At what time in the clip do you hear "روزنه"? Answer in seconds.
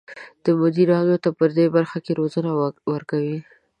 2.19-2.51